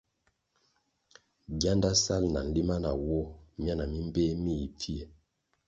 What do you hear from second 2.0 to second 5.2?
sal na nlima nawoh miana mi mbpéh mi yi pfie.